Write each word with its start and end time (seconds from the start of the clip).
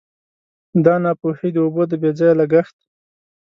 دا 0.85 0.95
ناپوهي 1.03 1.49
د 1.53 1.57
اوبو 1.65 1.83
د 1.87 1.93
بې 2.01 2.11
ځایه 2.19 2.35
لګښت. 2.41 2.77